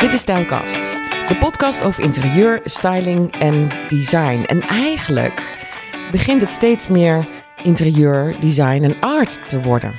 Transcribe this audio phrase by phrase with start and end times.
[0.00, 4.42] Dit is Stijlkast, de podcast over interieur, styling en design.
[4.46, 5.56] En eigenlijk
[6.10, 7.28] begint het steeds meer
[7.62, 9.92] interieur, design en art te worden.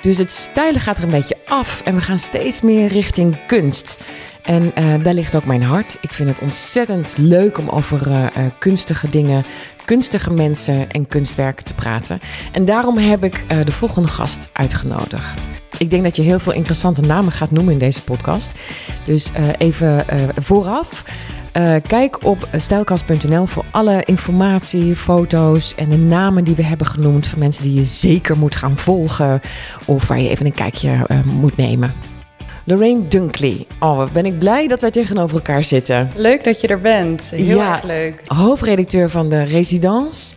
[0.00, 4.04] Dus het stijlen gaat er een beetje af en we gaan steeds meer richting kunst.
[4.42, 5.98] En uh, daar ligt ook mijn hart.
[6.00, 9.44] Ik vind het ontzettend leuk om over uh, uh, kunstige dingen,
[9.84, 12.20] kunstige mensen en kunstwerken te praten.
[12.52, 15.63] En daarom heb ik de volgende gast uitgenodigd.
[15.78, 18.58] Ik denk dat je heel veel interessante namen gaat noemen in deze podcast.
[19.04, 20.04] Dus even
[20.42, 21.04] vooraf.
[21.86, 27.38] kijk op stijlkast.nl voor alle informatie, foto's en de namen die we hebben genoemd van
[27.38, 29.40] mensen die je zeker moet gaan volgen
[29.84, 31.94] of waar je even een kijkje moet nemen.
[32.66, 33.66] Lorraine Dunkley.
[33.80, 36.10] Oh, ben ik blij dat wij tegenover elkaar zitten.
[36.16, 37.30] Leuk dat je er bent.
[37.30, 38.22] Heel ja, erg leuk.
[38.26, 40.36] Hoofdredacteur van de Residence.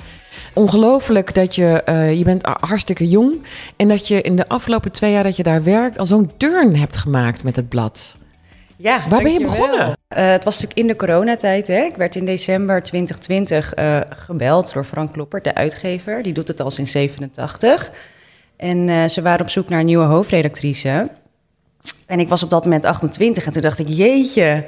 [0.57, 3.43] Ongelooflijk dat je, uh, je bent hartstikke jong.
[3.75, 6.75] En dat je in de afgelopen twee jaar dat je daar werkt, al zo'n turn
[6.75, 8.17] hebt gemaakt met het blad.
[8.75, 9.87] Ja, Waar ben je begonnen?
[9.87, 11.67] Uh, het was natuurlijk in de coronatijd.
[11.67, 11.81] Hè?
[11.81, 16.23] Ik werd in december 2020 uh, gebeld door Frank Kloppert, de uitgever.
[16.23, 17.91] Die doet het al sinds 87.
[18.57, 21.09] En uh, ze waren op zoek naar een nieuwe hoofdredactrice.
[22.05, 24.65] En ik was op dat moment 28 en toen dacht ik, jeetje,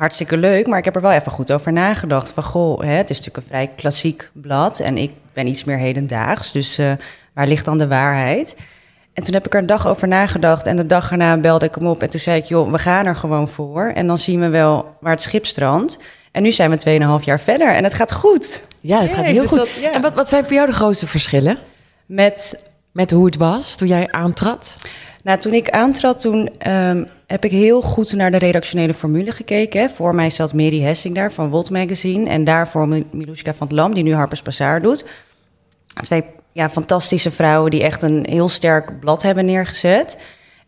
[0.00, 0.66] hartstikke leuk.
[0.66, 2.32] Maar ik heb er wel even goed over nagedacht.
[2.32, 5.76] Van goh, hè, het is natuurlijk een vrij klassiek blad en ik ben iets meer
[5.76, 6.52] hedendaags.
[6.52, 6.92] Dus uh,
[7.34, 8.56] waar ligt dan de waarheid?
[9.12, 11.74] En toen heb ik er een dag over nagedacht en de dag erna belde ik
[11.74, 12.02] hem op.
[12.02, 13.92] En toen zei ik, joh, we gaan er gewoon voor.
[13.94, 15.98] En dan zien we wel waar het schip strandt.
[16.32, 18.62] En nu zijn we 2,5 jaar verder en het gaat goed.
[18.82, 19.58] Ja, het gaat heel dus goed.
[19.58, 19.92] Dat, ja.
[19.92, 21.58] En wat, wat zijn voor jou de grootste verschillen?
[22.06, 22.68] Met...
[22.92, 24.76] Met hoe het was toen jij aantrad?
[25.24, 29.90] Nou, toen ik aantrad, toen um, heb ik heel goed naar de redactionele formule gekeken.
[29.90, 32.28] Voor mij zat Mary Hessing daar van Volt Magazine.
[32.28, 35.04] En daarvoor Miluska van het Lam, die nu Harper's Bazaar doet.
[36.02, 40.18] Twee ja, fantastische vrouwen die echt een heel sterk blad hebben neergezet.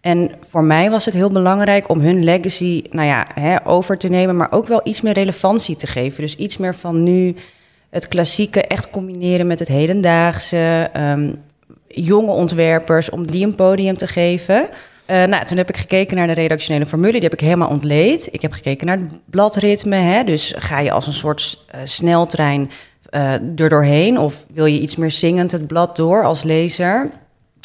[0.00, 4.08] En voor mij was het heel belangrijk om hun legacy nou ja, hè, over te
[4.08, 6.20] nemen, maar ook wel iets meer relevantie te geven.
[6.20, 7.34] Dus iets meer van nu
[7.90, 10.90] het klassieke echt combineren met het hedendaagse.
[10.96, 11.42] Um,
[11.88, 14.68] jonge ontwerpers, om die een podium te geven.
[15.10, 18.28] Uh, nou, toen heb ik gekeken naar de redactionele formule, die heb ik helemaal ontleed.
[18.30, 20.24] Ik heb gekeken naar het bladritme, hè?
[20.24, 22.70] dus ga je als een soort uh, sneltrein
[23.10, 24.18] uh, er doorheen...
[24.18, 27.10] of wil je iets meer zingend het blad door als lezer...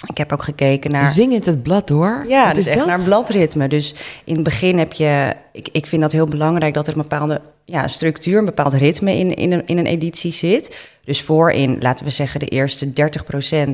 [0.06, 1.10] Ik heb ook gekeken naar.
[1.10, 2.26] Zingend het blad door?
[2.28, 2.88] Ja, Wat dus is echt dat?
[2.88, 3.68] naar bladritme.
[3.68, 5.34] Dus in het begin heb je.
[5.52, 9.16] Ik, ik vind dat heel belangrijk dat er een bepaalde ja, structuur, een bepaald ritme
[9.16, 10.78] in, in, een, in een editie zit.
[11.04, 12.92] Dus voorin, laten we zeggen, de eerste 30%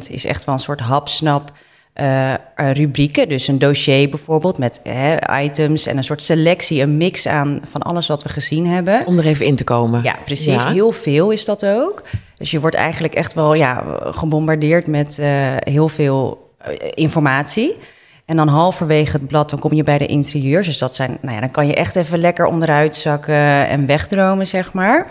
[0.09, 1.52] is echt wel een soort hapsnap.
[2.02, 7.28] Uh, rubrieken, dus een dossier bijvoorbeeld met hè, items en een soort selectie, een mix
[7.28, 9.06] aan van alles wat we gezien hebben.
[9.06, 10.03] Om er even in te komen.
[10.03, 10.64] Ja, precies.
[10.64, 12.03] Heel veel is dat ook.
[12.36, 15.28] Dus je wordt eigenlijk echt wel ja, gebombardeerd met uh,
[15.59, 16.52] heel veel
[16.94, 17.78] informatie.
[18.26, 20.68] En dan halverwege het blad, dan kom je bij de interieurs.
[20.68, 24.48] Dus dat zijn, nou ja, dan kan je echt even lekker onderuit zakken en wegdromen,
[24.48, 25.08] zeg maar.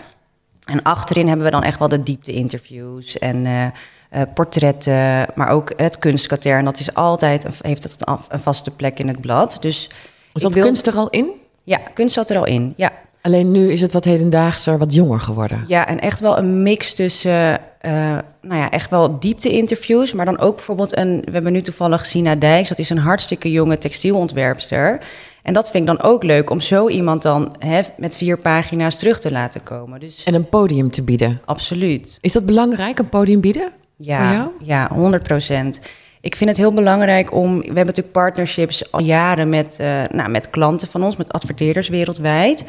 [0.64, 3.46] En achterin hebben we dan echt wel de diepte-interviews en
[4.14, 6.64] uh, uh, portretten, maar ook het kunstkatern.
[6.64, 7.96] Dat is altijd, heeft het
[8.28, 9.58] een vaste plek in het blad.
[9.60, 9.90] Dus
[10.32, 10.64] is dat wil...
[10.64, 11.30] kunst er al in?
[11.64, 12.90] Ja, kunst zat er al in, ja.
[13.20, 15.64] Alleen nu is het wat hedendaagser, wat jonger geworden.
[15.66, 17.92] Ja, en echt wel een mix tussen, uh,
[18.40, 22.34] nou ja, echt wel diepte-interviews, maar dan ook bijvoorbeeld een, we hebben nu toevallig Sina
[22.34, 25.00] Dijks, dat is een hartstikke jonge textielontwerpster.
[25.42, 28.98] En dat vind ik dan ook leuk om zo iemand dan hè, met vier pagina's
[28.98, 30.00] terug te laten komen.
[30.00, 30.24] Dus...
[30.24, 31.38] En een podium te bieden.
[31.44, 32.18] Absoluut.
[32.20, 33.72] Is dat belangrijk, een podium bieden?
[34.04, 35.80] Ja, ja 100 procent.
[36.20, 37.58] Ik vind het heel belangrijk om.
[37.58, 41.88] We hebben natuurlijk partnerships al jaren met, uh, nou, met klanten van ons, met adverteerders
[41.88, 42.64] wereldwijd.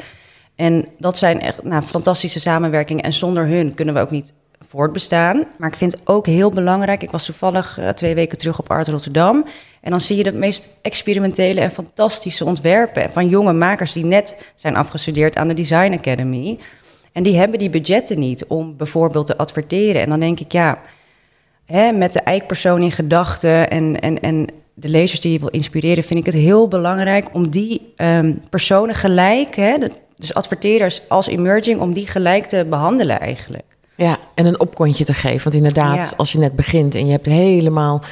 [0.54, 3.04] En dat zijn echt nou, fantastische samenwerkingen.
[3.04, 5.44] En zonder hun kunnen we ook niet voortbestaan.
[5.58, 7.02] Maar ik vind het ook heel belangrijk.
[7.02, 9.44] Ik was toevallig uh, twee weken terug op Art Rotterdam.
[9.80, 14.44] En dan zie je de meest experimentele en fantastische ontwerpen van jonge makers die net
[14.54, 16.58] zijn afgestudeerd aan de Design Academy.
[17.12, 20.02] En die hebben die budgetten niet om bijvoorbeeld te adverteren.
[20.02, 20.80] En dan denk ik, ja,
[21.94, 26.20] met de eikpersoon in gedachten en, en, en de lezers die je wil inspireren, vind
[26.20, 29.76] ik het heel belangrijk om die um, personen gelijk, hè,
[30.16, 33.73] dus adverteerders als emerging, om die gelijk te behandelen eigenlijk.
[33.96, 35.42] Ja, en een opkontje te geven.
[35.42, 38.02] Want inderdaad, als je net begint en je hebt helemaal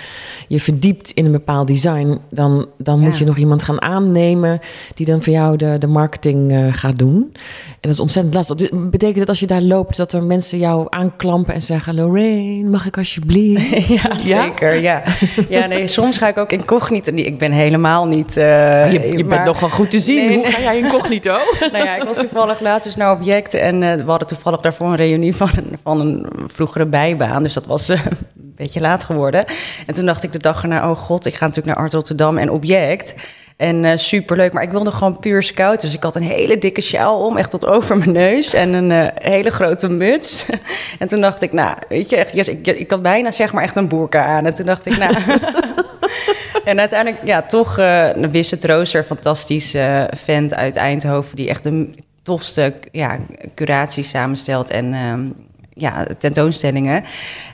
[0.52, 4.60] je verdiept in een bepaald design, dan, dan moet je nog iemand gaan aannemen
[4.94, 7.30] die dan voor jou de, de marketing uh, gaat doen.
[7.70, 8.56] En dat is ontzettend lastig.
[8.56, 12.68] Dus betekent dat als je daar loopt, dat er mensen jou aanklampen en zeggen: Lorraine,
[12.68, 13.88] mag ik alsjeblieft?
[14.02, 14.80] ja, zeker.
[14.80, 15.02] Ja,
[15.48, 17.12] ja nee, soms ga ik ook incognito.
[17.14, 18.36] Ik ben helemaal niet.
[18.36, 19.36] Uh, je, je maar...
[19.36, 20.26] bent nog wel goed te zien.
[20.26, 21.36] Nee, Hoe ga jij incognito?
[21.72, 24.86] nou ja, ik was toevallig laatst dus naar objecten en uh, we hadden toevallig daarvoor
[24.86, 27.42] een reunie van een, van een vroegere bijbaan.
[27.42, 27.98] Dus dat was een
[28.34, 29.44] beetje laat geworden.
[29.86, 32.38] En toen dacht ik de dag erna: Oh god, ik ga natuurlijk naar Art Rotterdam
[32.38, 33.14] en object.
[33.62, 35.80] En uh, superleuk, maar ik wilde gewoon puur scout.
[35.80, 38.54] Dus ik had een hele dikke sjaal om, echt tot over mijn neus.
[38.54, 40.46] En een uh, hele grote muts.
[40.98, 43.62] en toen dacht ik, nou, weet je, echt, yes, ik, ik had bijna zeg maar
[43.62, 44.46] echt een boerka aan.
[44.46, 45.14] En toen dacht ik, nou...
[46.64, 51.36] en uiteindelijk, ja, toch uh, Wisse Trooster, fantastische vent uit Eindhoven...
[51.36, 51.88] die echt de
[52.22, 53.18] tofste ja,
[53.54, 54.94] curatie samenstelt en...
[54.94, 55.34] Um,
[55.74, 56.94] ja, tentoonstellingen.
[56.94, 57.04] En op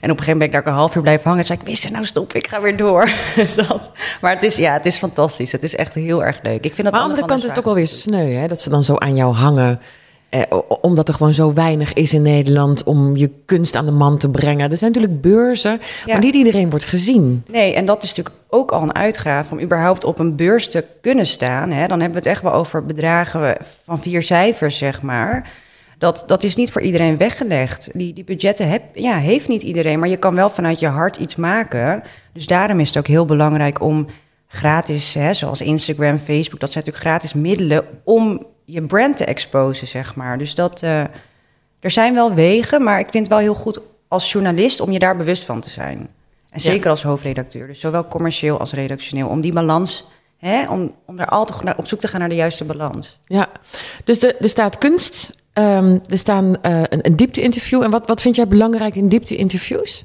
[0.00, 1.38] een gegeven moment ben ik daar een half uur blijven hangen.
[1.38, 3.10] En zei ik, wist nou stop, ik ga weer door.
[3.36, 3.90] dus dat.
[4.20, 5.52] Maar het is, ja, het is fantastisch.
[5.52, 6.64] Het is echt heel erg leuk.
[6.64, 8.46] Ik vind dat maar aan de andere kant is het ook wel weer sneu, hè?
[8.46, 9.80] Dat ze dan zo aan jou hangen.
[10.28, 10.42] Eh,
[10.80, 14.30] omdat er gewoon zo weinig is in Nederland om je kunst aan de man te
[14.30, 14.70] brengen.
[14.70, 16.12] Er zijn natuurlijk beurzen, ja.
[16.12, 17.44] maar niet iedereen wordt gezien.
[17.50, 20.84] Nee, en dat is natuurlijk ook al een uitgave om überhaupt op een beurs te
[21.00, 21.70] kunnen staan.
[21.70, 21.86] Hè?
[21.86, 25.50] Dan hebben we het echt wel over bedragen van vier cijfers, zeg maar.
[25.98, 27.90] Dat, dat is niet voor iedereen weggelegd.
[27.94, 31.16] Die, die budgetten heb, ja, heeft niet iedereen, maar je kan wel vanuit je hart
[31.16, 32.02] iets maken.
[32.32, 34.06] Dus daarom is het ook heel belangrijk om
[34.48, 39.86] gratis, hè, zoals Instagram, Facebook, dat zijn natuurlijk gratis middelen om je brand te exposen,
[39.86, 40.38] zeg maar.
[40.38, 41.00] Dus dat, uh,
[41.80, 44.98] er zijn wel wegen, maar ik vind het wel heel goed als journalist om je
[44.98, 46.08] daar bewust van te zijn.
[46.50, 47.66] En zeker als hoofdredacteur.
[47.66, 49.28] Dus zowel commercieel als redactioneel.
[49.28, 52.64] Om die balans, hè, om, om daar altijd op zoek te gaan naar de juiste
[52.64, 53.18] balans.
[53.24, 53.48] Ja,
[54.04, 57.82] dus er, er staat kunst Um, er staan uh, een, een diepte-interview.
[57.82, 60.04] En wat, wat vind jij belangrijk in diepte-interviews?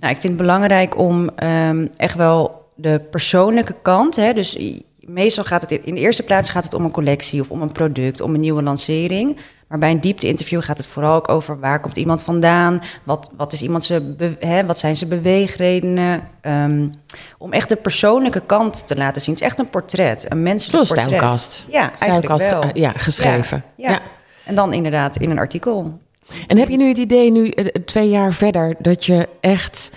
[0.00, 4.16] Nou, ik vind het belangrijk om um, echt wel de persoonlijke kant.
[4.16, 4.58] Hè, dus
[5.00, 7.72] meestal gaat het in de eerste plaats gaat het om een collectie of om een
[7.72, 9.36] product, om een nieuwe lancering.
[9.68, 13.52] Maar bij een diepte-interview gaat het vooral ook over waar komt iemand vandaan, wat, wat,
[13.52, 16.28] is iemand zijn, hè, wat zijn zijn beweegredenen.
[16.42, 16.94] Um,
[17.38, 19.34] om echt de persoonlijke kant te laten zien.
[19.34, 21.06] Het is echt een portret, een menselijk Zoals portret.
[21.06, 21.66] Stijlkast.
[21.70, 22.64] Ja, eigenlijk Stijlkast, wel.
[22.64, 23.64] uh, ja, geschreven.
[23.76, 23.90] ja.
[23.90, 24.00] ja.
[24.44, 25.98] En dan inderdaad in een artikel.
[26.46, 27.52] En heb je nu het idee, nu
[27.84, 29.90] twee jaar verder, dat je echt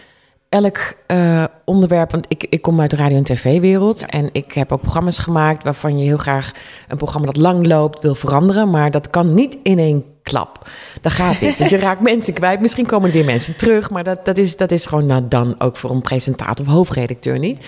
[0.50, 2.12] elk uh, onderwerp.
[2.12, 4.00] Want ik, ik kom uit de radio- en tv-wereld.
[4.00, 4.08] Ja.
[4.08, 6.52] En ik heb ook programma's gemaakt waarvan je heel graag
[6.88, 8.70] een programma dat lang loopt wil veranderen.
[8.70, 10.70] Maar dat kan niet in één klap.
[11.02, 11.58] Dat gaat niet.
[11.58, 12.60] Want je raakt mensen kwijt.
[12.60, 13.90] Misschien komen er weer mensen terug.
[13.90, 17.40] Maar dat, dat, is, dat is gewoon nou dan ook voor een presentator of hoofdredacteur
[17.40, 17.66] niet.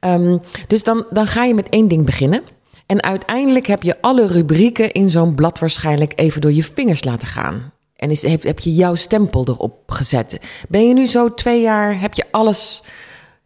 [0.00, 2.42] Um, dus dan, dan ga je met één ding beginnen.
[2.88, 7.28] En uiteindelijk heb je alle rubrieken in zo'n blad waarschijnlijk even door je vingers laten
[7.28, 7.72] gaan.
[7.96, 10.40] En is, heb, heb je jouw stempel erop gezet.
[10.68, 12.82] Ben je nu zo twee jaar, heb je alles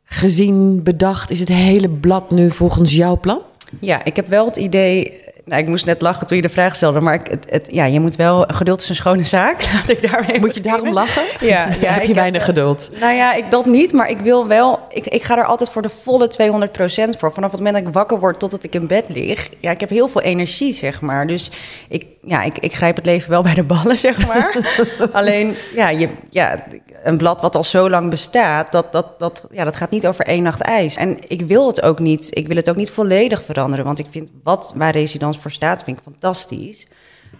[0.04, 1.30] gezien, bedacht?
[1.30, 3.40] Is het hele blad nu volgens jouw plan?
[3.80, 6.74] Ja, ik heb wel het idee nou, ik moest net lachen toen je de vraag
[6.74, 9.62] stelde, maar ik, het, het, ja, je moet wel geduld is een schone zaak.
[9.72, 11.22] Laat ik daarmee moet je daarom lachen?
[11.46, 12.90] Ja, ja heb je weinig heb, geduld?
[13.00, 14.80] Nou ja, ik dat niet, maar ik wil wel.
[14.88, 17.32] Ik, ik ga er altijd voor de volle 200% voor.
[17.32, 19.50] Vanaf het moment dat ik wakker word totdat ik in bed lig.
[19.60, 21.26] Ja, ik heb heel veel energie, zeg maar.
[21.26, 21.50] Dus
[21.88, 24.76] ik, ja, ik, ik grijp het leven wel bij de ballen, zeg maar.
[25.12, 26.64] Alleen, ja, je, ja,
[27.02, 30.26] een blad wat al zo lang bestaat, dat, dat, dat, ja, dat gaat niet over
[30.26, 30.96] één nacht ijs.
[30.96, 32.28] En ik wil het ook niet.
[32.30, 34.92] Ik wil het ook niet volledig veranderen, want ik vind wat waar
[35.38, 36.86] voor staat, vind ik fantastisch.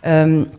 [0.07, 0.51] Um,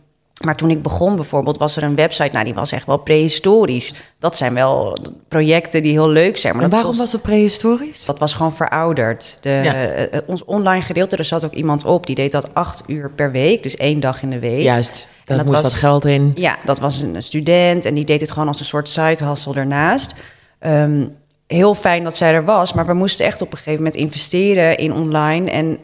[0.44, 3.94] maar toen ik begon bijvoorbeeld, was er een website, nou die was echt wel prehistorisch.
[4.20, 4.98] Dat zijn wel
[5.28, 6.56] projecten die heel leuk zijn.
[6.56, 8.06] Maar en waarom kost, was het prehistorisch?
[8.06, 9.38] Dat was gewoon verouderd.
[9.42, 9.98] De, ja.
[9.98, 13.32] uh, ons online gedeelte, er zat ook iemand op, die deed dat acht uur per
[13.32, 14.64] week, dus één dag in de week.
[14.64, 16.32] Juist, daar moest was, wat geld in.
[16.36, 19.56] Ja, dat was een student en die deed het gewoon als een soort side hustle
[19.56, 20.14] ernaast.
[20.60, 21.16] Um,
[21.48, 24.78] heel fijn dat zij er was, maar we moesten echt op een gegeven moment investeren
[24.78, 25.78] in online en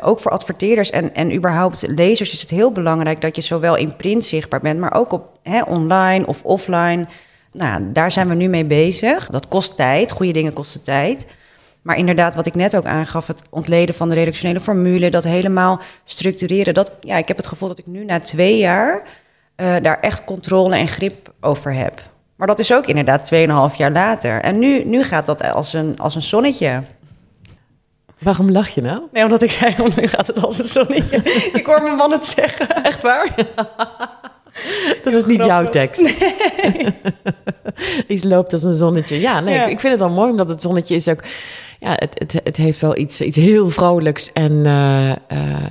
[0.00, 3.96] ook voor adverteerders en, en überhaupt lezers is het heel belangrijk dat je zowel in
[3.96, 7.06] print zichtbaar bent, maar ook op hè, online of offline.
[7.52, 9.30] Nou, daar zijn we nu mee bezig.
[9.30, 10.12] Dat kost tijd.
[10.12, 11.26] Goede dingen kosten tijd.
[11.82, 15.80] Maar inderdaad, wat ik net ook aangaf, het ontleden van de redactionele formule, dat helemaal
[16.04, 16.74] structureren.
[16.74, 19.02] Dat, ja, ik heb het gevoel dat ik nu na twee jaar
[19.56, 22.02] uh, daar echt controle en grip over heb.
[22.36, 23.30] Maar dat is ook inderdaad
[23.72, 24.40] 2,5 jaar later.
[24.40, 26.82] En nu, nu gaat dat als een, als een zonnetje.
[28.24, 29.02] Waarom lach je nou?
[29.12, 31.16] Nee, omdat ik zei, oh, nu gaat het als een zonnetje.
[31.60, 32.84] ik hoor mijn man het zeggen.
[32.84, 33.34] Echt waar?
[35.02, 36.02] Dat is niet jouw tekst.
[36.02, 36.86] Nee.
[38.08, 39.20] Iets loopt als een zonnetje.
[39.20, 39.64] Ja, nee, ja.
[39.64, 41.22] Ik, ik vind het wel mooi, omdat het zonnetje is ook...
[41.80, 44.32] Ja, het, het, het heeft wel iets, iets heel vrolijks.
[44.32, 45.16] En, uh, uh,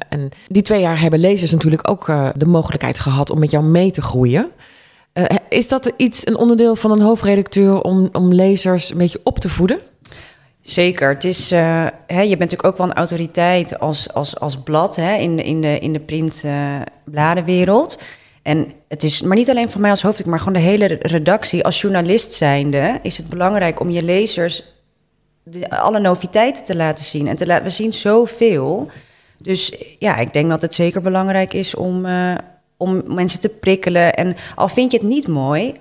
[0.09, 3.63] en die twee jaar hebben lezers natuurlijk ook uh, de mogelijkheid gehad om met jou
[3.63, 4.51] mee te groeien.
[5.49, 9.49] is dat iets, een onderdeel van een hoofdredacteur om, om lezers een beetje op te
[9.49, 9.79] voeden?
[10.63, 11.09] Zeker.
[11.09, 14.95] Het is, uh, hè, je bent natuurlijk ook wel een autoriteit als, als, als blad
[14.95, 17.99] hè, in, in, de, in de printbladenwereld.
[18.41, 21.63] En het is, maar niet alleen voor mij als hoofd, maar gewoon de hele redactie.
[21.63, 24.63] Als journalist zijnde is het belangrijk om je lezers
[25.43, 27.27] de, alle noviteiten te laten zien.
[27.27, 28.89] En te laten, we zien zoveel.
[29.37, 32.35] Dus ja, ik denk dat het zeker belangrijk is om, uh,
[32.77, 34.13] om mensen te prikkelen.
[34.13, 35.73] En al vind je het niet mooi,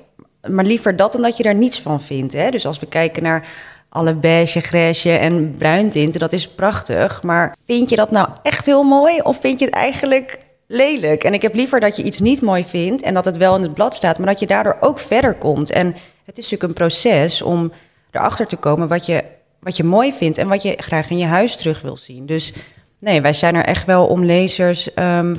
[0.48, 2.32] maar liever dat dan dat je daar niets van vindt.
[2.32, 2.50] Hè?
[2.50, 3.48] Dus als we kijken naar
[3.92, 7.22] alle beige, grijsje en bruin tinten, dat is prachtig.
[7.22, 11.24] Maar vind je dat nou echt heel mooi of vind je het eigenlijk lelijk?
[11.24, 13.62] En ik heb liever dat je iets niet mooi vindt en dat het wel in
[13.62, 15.70] het blad staat, maar dat je daardoor ook verder komt.
[15.70, 15.86] En
[16.24, 17.72] het is natuurlijk een proces om
[18.10, 19.24] erachter te komen wat je,
[19.58, 22.26] wat je mooi vindt en wat je graag in je huis terug wil zien.
[22.26, 22.52] Dus
[22.98, 25.34] nee, wij zijn er echt wel om lezers ehm,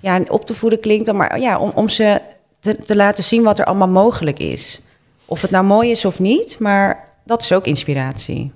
[0.00, 2.20] ja, op te voeden klinkt dan, maar ja, om, om ze
[2.60, 4.80] te, te laten zien wat er allemaal mogelijk is.
[5.24, 8.52] Of het nou mooi is of niet, maar dat is ook inspiratie.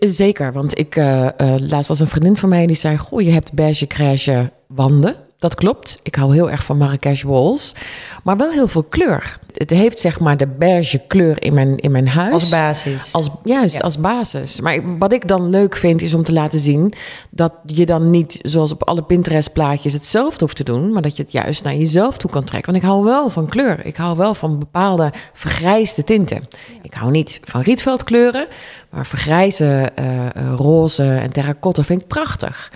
[0.00, 1.28] Zeker, want ik uh,
[1.58, 5.16] laatst was een vriendin van mij die zei: Goh, je hebt beige crèche wanden.
[5.38, 6.00] Dat klopt.
[6.02, 7.72] Ik hou heel erg van Marrakesh walls,
[8.24, 11.90] maar wel heel veel kleur het heeft zeg maar de beige kleur in mijn, in
[11.90, 12.32] mijn huis.
[12.32, 13.12] Als basis.
[13.12, 14.60] Als, juist, als basis.
[14.60, 16.92] Maar wat ik dan leuk vind is om te laten zien
[17.30, 21.16] dat je dan niet zoals op alle Pinterest plaatjes hetzelfde hoeft te doen, maar dat
[21.16, 22.72] je het juist naar jezelf toe kan trekken.
[22.72, 23.86] Want ik hou wel van kleur.
[23.86, 26.48] Ik hou wel van bepaalde vergrijsde tinten.
[26.82, 28.46] Ik hou niet van rietveldkleuren,
[28.90, 30.26] maar vergrijze uh,
[30.56, 32.70] roze en terracotta vind ik prachtig.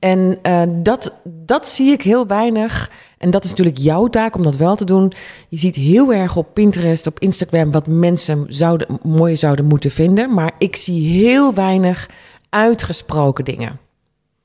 [0.00, 2.90] En uh, dat, dat zie ik heel weinig
[3.20, 5.12] en dat is natuurlijk jouw taak om dat wel te doen.
[5.48, 10.34] Je ziet heel erg op Pinterest, op Instagram, wat mensen zouden, mooi zouden moeten vinden.
[10.34, 12.08] Maar ik zie heel weinig
[12.48, 13.78] uitgesproken dingen.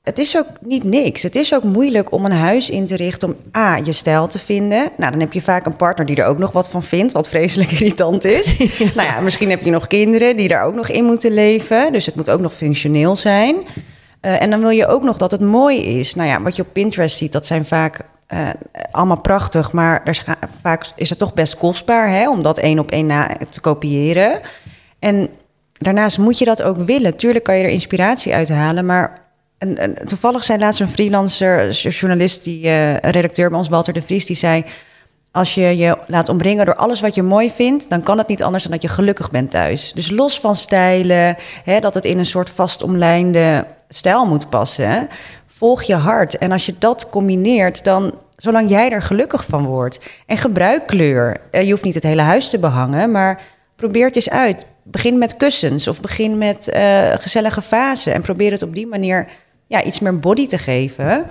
[0.04, 1.24] Het is ook niet niks.
[1.24, 4.40] Het is ook moeilijk om een huis in te richten om A, je stijl te
[4.40, 4.90] vinden.
[4.98, 7.30] Nou, dan heb je vaak een partner die er ook nog wat van vindt, wat
[7.30, 8.58] vreselijk irritant is.
[8.96, 11.92] Nou ja, misschien heb je nog kinderen die daar ook nog in moeten leven.
[11.92, 13.56] Dus het moet ook nog functioneel zijn.
[14.25, 16.15] Uh, en dan wil je ook nog dat het mooi is.
[16.15, 18.00] Nou ja, wat je op Pinterest ziet, dat zijn vaak
[18.34, 18.50] uh,
[18.91, 20.24] allemaal prachtig, maar er
[20.62, 24.39] vaak is het toch best kostbaar hè, om dat één op één na te kopiëren.
[25.00, 25.29] En
[25.74, 27.15] daarnaast moet je dat ook willen.
[27.15, 29.22] Tuurlijk kan je er inspiratie uit halen, maar
[30.05, 34.36] toevallig zei laatst een freelancer, journalist, die, een redacteur bij ons, Walter de Vries, die
[34.36, 34.63] zei:
[35.32, 38.44] Als je je laat omringen door alles wat je mooi vindt, dan kan het niet
[38.44, 39.91] anders dan dat je gelukkig bent thuis.
[39.94, 45.08] Dus los van stijlen, hè, dat het in een soort vast omlijnde stijl moet passen
[45.56, 46.38] volg je hart.
[46.38, 50.00] En als je dat combineert, dan zolang jij er gelukkig van wordt.
[50.25, 51.42] En gebruik kleur.
[51.51, 53.42] Eh, je hoeft niet het hele huis te behangen, maar
[53.75, 54.65] probeer het eens uit.
[54.84, 58.13] Begin met kussens of begin met uh, gezellige vazen.
[58.13, 59.27] En probeer het op die manier
[59.68, 61.25] ja, iets meer body te geven.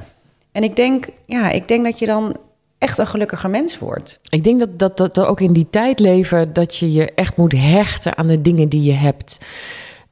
[0.52, 2.36] En ik denk, ja, ik denk dat je dan
[2.78, 4.18] echt een gelukkiger mens wordt.
[4.28, 7.52] Ik denk dat, dat, dat ook in die tijd leven dat je je echt moet
[7.52, 9.38] hechten aan de dingen die je hebt.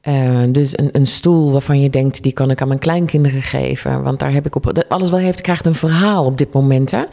[0.07, 4.03] Uh, dus een, een, stoel waarvan je denkt, die kan ik aan mijn kleinkinderen geven.
[4.03, 4.83] Want daar heb ik op.
[4.87, 6.91] Alles wel heeft, krijgt een verhaal op dit moment.
[6.91, 7.03] Hè?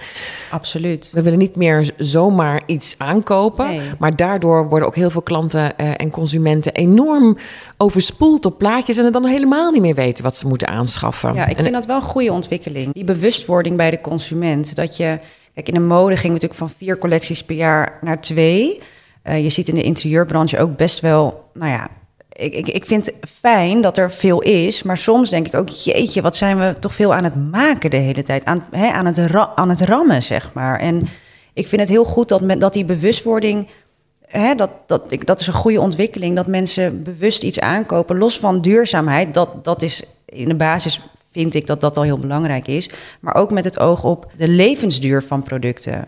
[0.51, 1.11] Absoluut.
[1.13, 3.67] We willen niet meer zomaar iets aankopen.
[3.67, 3.81] Nee.
[3.99, 7.37] Maar daardoor worden ook heel veel klanten uh, en consumenten enorm
[7.77, 8.97] overspoeld op plaatjes.
[8.97, 11.35] En het dan helemaal niet meer weten wat ze moeten aanschaffen.
[11.35, 12.95] Ja, ik en vind dat wel een goede ontwikkeling.
[12.95, 14.75] Die bewustwording bij de consument.
[14.77, 15.19] Dat je.
[15.55, 18.81] Kijk, in de mode ging natuurlijk van vier collecties per jaar naar twee.
[19.25, 21.45] Uh, je ziet in de interieurbranche ook best wel.
[21.55, 21.89] Nou ja,
[22.41, 26.23] ik, ik, ik vind fijn dat er veel is, maar soms denk ik ook, jeetje,
[26.23, 29.35] wat zijn we toch veel aan het maken de hele tijd, aan, hè, aan, het,
[29.55, 30.79] aan het rammen, zeg maar.
[30.79, 31.09] En
[31.53, 33.69] ik vind het heel goed dat, dat die bewustwording,
[34.27, 38.61] hè, dat, dat, dat is een goede ontwikkeling, dat mensen bewust iets aankopen, los van
[38.61, 41.01] duurzaamheid, dat, dat is in de basis
[41.33, 44.49] vind ik dat dat al heel belangrijk is, maar ook met het oog op de
[44.49, 46.07] levensduur van producten.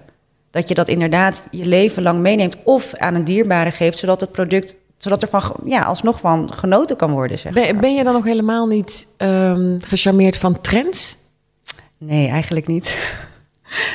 [0.50, 4.32] Dat je dat inderdaad je leven lang meeneemt of aan een dierbare geeft, zodat het
[4.32, 7.38] product zodat er van, ja, alsnog van genoten kan worden.
[7.38, 11.16] Zeg ben, ben je dan nog helemaal niet um, gecharmeerd van trends?
[11.98, 12.96] Nee, eigenlijk niet.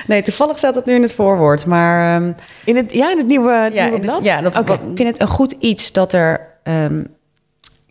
[0.08, 1.66] Nee, toevallig staat het nu in het voorwoord.
[1.66, 2.36] Maar, um,
[2.66, 4.24] in het, ja, in het nieuwe, ja, nieuwe blad?
[4.24, 4.76] ja, dat, okay.
[4.76, 6.48] ik vind het een goed iets dat er...
[6.64, 7.08] Um,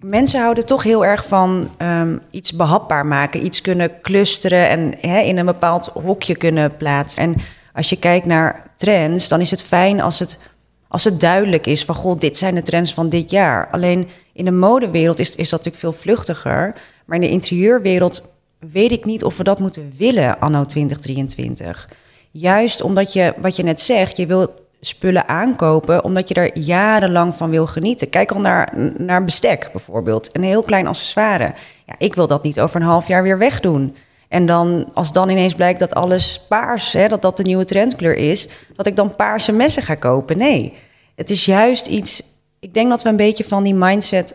[0.01, 3.45] mensen houden toch heel erg van um, iets behapbaar maken.
[3.45, 7.23] Iets kunnen clusteren en hè, in een bepaald hokje kunnen plaatsen.
[7.23, 7.35] En
[7.73, 10.39] als je kijkt naar trends, dan is het fijn als het
[10.89, 13.69] als het duidelijk is van, goh, dit zijn de trends van dit jaar.
[13.71, 16.75] Alleen in de modewereld is, is dat natuurlijk veel vluchtiger.
[17.05, 18.23] Maar in de interieurwereld
[18.59, 21.89] weet ik niet of we dat moeten willen anno 2023.
[22.31, 27.35] Juist omdat je, wat je net zegt, je wil spullen aankopen omdat je er jarenlang
[27.35, 28.11] van wil genieten.
[28.11, 31.55] Kijk al naar, naar bestek bijvoorbeeld, een heel klein accessoire.
[31.87, 33.97] Ja, ik wil dat niet over een half jaar weer wegdoen.
[34.29, 38.17] En dan, als dan ineens blijkt dat alles paars, hè, dat dat de nieuwe trendkleur
[38.17, 40.39] is, dat ik dan paarse messen ga kopen.
[40.39, 40.75] Nee,
[41.15, 42.23] het is juist iets.
[42.61, 44.35] Ik denk dat we een beetje van die mindset.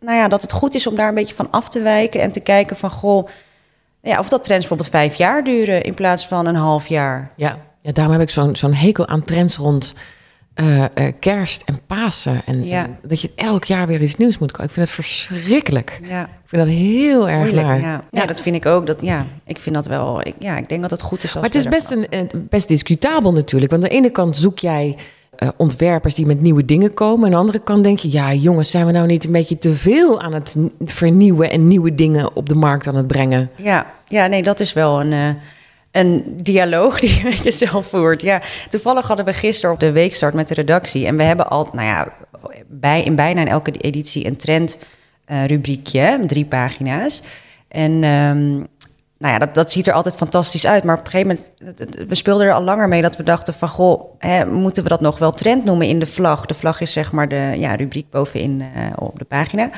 [0.00, 2.32] Nou ja, dat het goed is om daar een beetje van af te wijken en
[2.32, 3.28] te kijken van goh.
[4.02, 7.32] Ja, of dat trends bijvoorbeeld vijf jaar duren in plaats van een half jaar.
[7.36, 9.94] Ja, ja daarom heb ik zo'n zo'n hekel aan trends rond
[10.62, 10.84] uh, uh,
[11.20, 12.40] kerst en Pasen.
[12.46, 12.84] En, ja.
[12.84, 14.66] en, dat je elk jaar weer iets nieuws moet komen.
[14.66, 16.00] Ik vind het verschrikkelijk.
[16.08, 16.22] Ja.
[16.22, 17.80] Ik vind dat heel erg Moeilijk, naar.
[17.80, 18.04] Ja.
[18.10, 18.26] ja.
[18.26, 18.86] dat vind ik ook.
[18.86, 20.26] Dat, ja, ik vind dat wel.
[20.26, 21.34] Ik, ja, ik denk dat het goed is.
[21.34, 23.70] maar het is best, een, best discutabel natuurlijk.
[23.70, 24.96] Want aan de ene kant zoek jij
[25.40, 27.24] eh, ontwerpers die met nieuwe dingen komen.
[27.24, 29.74] Aan de andere kant denk je, ja jongens, zijn we nou niet een beetje te
[29.74, 33.50] veel aan het vernieuwen en nieuwe dingen op de markt aan het brengen?
[33.56, 35.28] Ja, ja nee, dat is wel een, eh,
[35.90, 38.22] een dialoog die je met jezelf voert.
[38.22, 41.06] Ja, toevallig hadden we gisteren op de weekstart met de redactie.
[41.06, 42.12] En we hebben al, nou ja,
[42.66, 47.22] bij, in bijna in elke editie een trendrubriekje, drie pagina's.
[47.68, 48.64] En ehm,
[49.20, 50.84] nou ja, dat, dat ziet er altijd fantastisch uit.
[50.84, 53.68] Maar op een gegeven moment, we speelden er al langer mee dat we dachten van...
[53.68, 56.46] goh, hè, moeten we dat nog wel trend noemen in de vlag?
[56.46, 59.70] De vlag is zeg maar de ja, rubriek bovenin eh, op de pagina.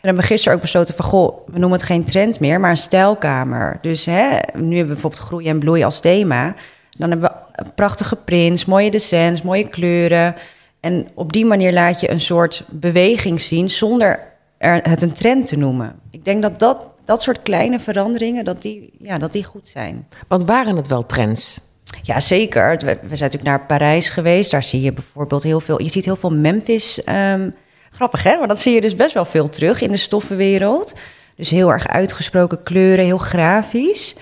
[0.00, 1.04] En hebben we gisteren ook besloten van...
[1.04, 3.78] goh, we noemen het geen trend meer, maar een stijlkamer.
[3.80, 6.54] Dus hè, nu hebben we bijvoorbeeld groei en bloei als thema.
[6.98, 10.34] Dan hebben we prachtige prints, mooie descents, mooie kleuren.
[10.80, 13.70] En op die manier laat je een soort beweging zien...
[13.70, 14.20] zonder
[14.58, 15.94] er het een trend te noemen.
[16.10, 20.06] Ik denk dat dat, dat soort kleine veranderingen, dat die, ja, dat die goed zijn.
[20.28, 21.60] Want waren het wel trends?
[22.02, 22.70] Ja, zeker.
[22.70, 24.50] We, we zijn natuurlijk naar Parijs geweest.
[24.50, 25.82] Daar zie je bijvoorbeeld heel veel...
[25.82, 27.04] Je ziet heel veel Memphis...
[27.04, 27.50] ehm,
[27.90, 28.36] grappig, hè?
[28.36, 30.94] Maar dat zie je dus best wel veel terug in de stoffenwereld.
[31.36, 34.16] Dus heel erg uitgesproken kleuren, heel grafisch.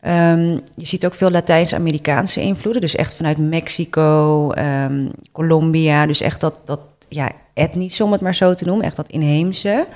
[0.00, 2.80] Ehm, je ziet ook veel Latijns-Amerikaanse invloeden.
[2.80, 6.06] Dus echt vanuit Mexico, ehm, Colombia.
[6.06, 8.86] Dus echt dat, dat ja, etnisch, om het maar zo te noemen.
[8.86, 9.86] Echt dat inheemse.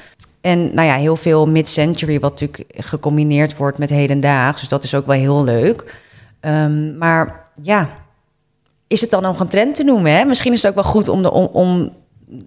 [0.41, 4.61] En nou ja, heel veel mid-century, wat natuurlijk gecombineerd wordt met hedendaags.
[4.61, 5.95] Dus dat is ook wel heel leuk.
[6.41, 7.89] Ehm, maar ja,
[8.87, 10.13] is het dan nog een trend te noemen?
[10.13, 10.25] Hè?
[10.25, 11.93] Misschien is het ook wel goed om, de, om, om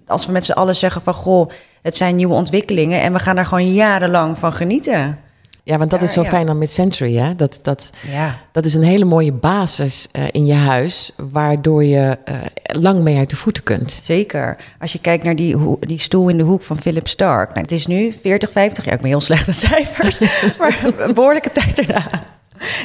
[0.06, 1.14] als we met z'n allen zeggen van...
[1.14, 1.50] goh,
[1.82, 3.00] het zijn nieuwe ontwikkelingen...
[3.00, 5.18] en we gaan daar gewoon jarenlang van genieten.
[5.64, 6.28] Ja, want dat Ja, is zo ja.
[6.28, 7.34] fijn aan Mid-Century, hè?
[7.34, 12.18] Dat, dat, Ja, dat is een hele mooie basis eh, in je huis, waardoor je
[12.24, 12.34] eh,
[12.80, 14.00] lang mee uit de voeten kunt.
[14.04, 14.56] zeker.
[14.80, 17.48] Als je kijkt naar die, die stoel in de hoek van Philip Stark.
[17.48, 18.94] Nou, het is nu 40, 50 jaar.
[18.94, 20.18] Ik ben heel slecht aan cijfers.
[20.58, 22.06] maar een behoorlijke tijd erna.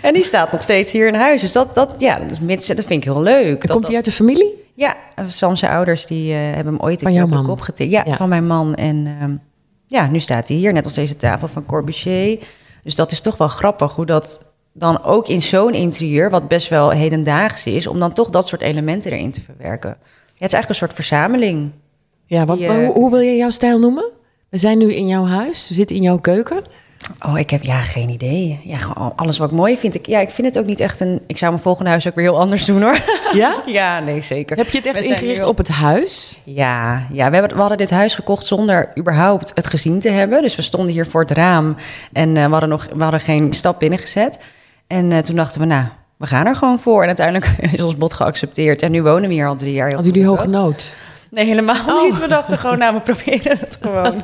[0.01, 1.41] En die staat nog steeds hier in huis.
[1.41, 3.61] Dus dat, dat, ja, dat, is mid, dat vind ik heel leuk.
[3.61, 4.65] En Dat- komt hij uit de familie?
[4.77, 4.95] Ja,
[5.27, 7.55] Sam's ouders die eh, hebben hem ooit Van een jouw keer op de man?
[7.55, 7.91] kop getikt.
[7.91, 8.15] Ja, Ja.
[8.15, 8.75] van mijn man.
[8.75, 9.35] En ehm,
[9.87, 12.39] ja, nu staat hij hier, net als deze tafel van Corbusier.
[12.81, 14.41] Dus dat is toch wel grappig hoe dat
[14.73, 18.61] dan ook in zo'n interieur, wat best wel hedendaags is, om dan toch dat soort
[18.61, 19.89] elementen erin te verwerken.
[19.89, 21.71] Ja, het is eigenlijk een soort verzameling.
[22.25, 24.05] Ja, wat, Die, eh, hoe, hoe wil je jouw stijl noemen?
[24.49, 26.63] We zijn nu in jouw huis, we zitten in jouw keuken.
[27.25, 28.59] Oh, ik heb ja geen idee.
[28.63, 28.77] Ja,
[29.15, 29.95] alles wat ik mooi vind.
[29.95, 31.21] Ik, ja, ik vind het ook niet echt een.
[31.27, 32.99] Ik zou mijn volgende huis ook weer heel anders doen hoor.
[33.33, 33.53] Ja?
[33.65, 34.57] ja, nee, zeker.
[34.57, 36.39] Heb je het echt ingericht op het huis?
[36.43, 40.41] Ja, ja we, hebben, we hadden dit huis gekocht zonder überhaupt het gezien te hebben.
[40.41, 41.75] Dus we stonden hier voor het raam
[42.13, 44.37] en eh, we, hadden nog, we hadden geen stap binnengezet.
[44.87, 45.85] En eh, toen dachten we, nou,
[46.17, 47.01] we gaan er gewoon voor.
[47.01, 48.81] En uiteindelijk is ons bod geaccepteerd.
[48.81, 49.93] En nu wonen we hier al drie jaar.
[49.93, 50.93] Hadden jullie hoge nood?
[51.31, 52.03] Nee, helemaal Oh.
[52.03, 52.19] niet.
[52.19, 54.21] We dachten gewoon, nou, we proberen het gewoon.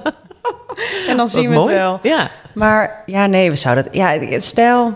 [1.10, 2.00] en dan zien we het wel.
[2.02, 2.30] Ja.
[2.54, 3.94] Maar ja, nee, we zouden het.
[3.94, 4.94] Ja, stel.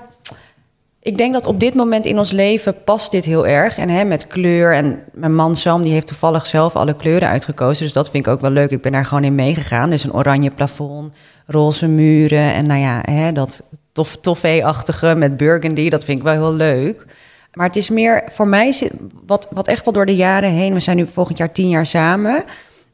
[1.00, 3.78] Ik denk dat op dit moment in ons leven past dit heel erg.
[3.78, 4.74] En hè, met kleur.
[4.76, 7.84] En mijn man Sam, die heeft toevallig zelf alle kleuren uitgekozen.
[7.86, 8.72] Dus dat vind ik ook wel leuk.
[8.72, 9.90] Ik ben daar gewoon in meegegaan.
[9.90, 11.13] Dus een oranje plafond,
[11.46, 12.54] roze muren.
[12.54, 15.90] En nou ja, hè, dat tof, toffee-achtige met burgundy.
[15.90, 17.06] Dat vind ik wel heel leuk.
[17.54, 18.90] Maar het is meer voor mij,
[19.26, 20.74] wat, wat echt wel door de jaren heen.
[20.74, 22.44] We zijn nu volgend jaar tien jaar samen.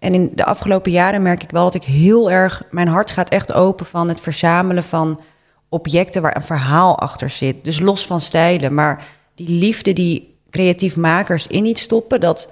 [0.03, 2.63] En in de afgelopen jaren merk ik wel dat ik heel erg.
[2.71, 5.19] Mijn hart gaat echt open van het verzamelen van
[5.69, 7.63] objecten waar een verhaal achter zit.
[7.63, 8.73] Dus los van stijlen.
[8.73, 12.51] Maar die liefde die creatief makers in iets stoppen, dat,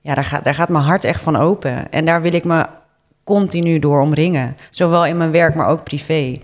[0.00, 1.90] ja, daar, gaat, daar gaat mijn hart echt van open.
[1.92, 2.66] En daar wil ik me
[3.24, 4.56] continu door omringen.
[4.70, 6.36] Zowel in mijn werk, maar ook privé.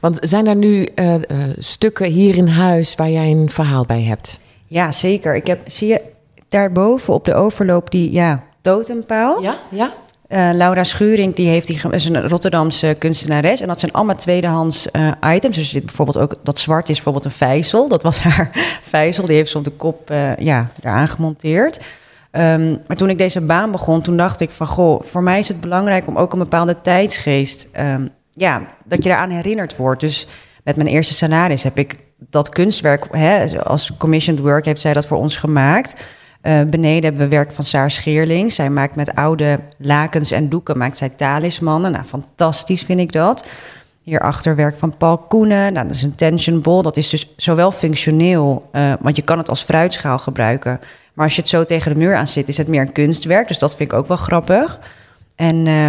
[0.00, 1.22] Want zijn er nu eh, eh,
[1.58, 4.40] stukken hier in huis waar jij een verhaal bij hebt?
[4.66, 5.36] Ja, zeker.
[5.36, 6.02] Ik heb, zie je
[6.48, 9.42] daarboven op de overloop die ja, totempaal?
[9.42, 9.90] Ja, ja.
[10.28, 13.60] Eh, Laura Schuring die heeft die is een Rotterdamse kunstenares.
[13.60, 15.56] En dat zijn allemaal tweedehands eh, items.
[15.56, 17.88] Dus zit bijvoorbeeld ook dat zwart is bijvoorbeeld een vijzel.
[17.88, 19.24] Dat was haar vijzel.
[19.24, 21.80] Die heeft ze op de kop eh, ja, eraan gemonteerd.
[22.30, 25.48] Ehm, maar toen ik deze baan begon, toen dacht ik van goh, voor mij is
[25.48, 30.00] het belangrijk om ook een bepaalde tijdsgeest, ehm, ja, dat je eraan herinnerd wordt.
[30.00, 30.26] Dus
[30.64, 35.06] met mijn eerste salaris heb ik dat kunstwerk, hè, als commissioned work heeft zij dat
[35.06, 36.04] voor ons gemaakt.
[36.40, 38.52] Eh, beneden hebben we werk van Saar Scheerling.
[38.52, 41.92] Zij maakt met oude lakens en doeken maakt zij talismannen.
[41.92, 43.44] Nou, fantastisch vind ik dat.
[44.02, 45.72] Hierachter werk van Paul Koenen.
[45.72, 46.82] Nou, dat is een tension ball.
[46.82, 50.80] Dat is dus zowel functioneel, eh, want je kan het als fruitschaal gebruiken.
[51.14, 53.48] Maar als je het zo tegen de muur aan zit, is het meer een kunstwerk.
[53.48, 54.80] Dus dat vind ik ook wel grappig.
[55.36, 55.88] En eh,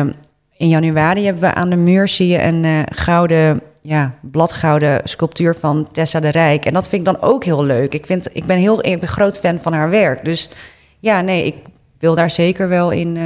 [0.58, 5.88] in januari hebben we aan de muur zie je een gouden, ja, bladgouden sculptuur van
[5.92, 6.66] Tessa de Rijk.
[6.66, 7.94] En dat vind ik dan ook heel leuk.
[7.94, 10.26] Ik, vind, ik ben heel ik ben een groot fan van haar werk.
[10.26, 10.50] Dus
[11.00, 11.56] ja, nee, ik
[12.00, 13.24] wil daar zeker wel in eh,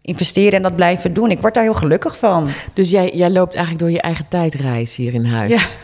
[0.00, 1.30] investeren en dat blijven doen.
[1.30, 2.48] Ik word daar heel gelukkig van.
[2.72, 5.50] Dus jij, jij loopt eigenlijk door je eigen tijdreis hier in huis.
[5.52, 5.82] Ja.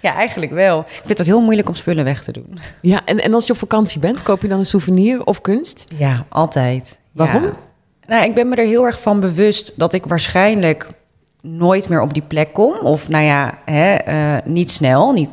[0.00, 0.80] Ja, eigenlijk wel.
[0.80, 2.58] Ik vind het ook heel moeilijk om spullen weg te doen.
[2.80, 5.84] Ja, en, en als je op vakantie bent, koop je dan een souvenir of kunst?
[5.96, 6.98] Ja, altijd.
[7.12, 7.42] Waarom?
[7.42, 7.52] Ja.
[8.06, 10.86] Nou, ik ben me er heel erg van bewust dat ik waarschijnlijk
[11.44, 12.74] nooit meer op die plek kom.
[12.82, 15.12] Of nou ja, hè, eh, niet snel.
[15.12, 15.30] Niet,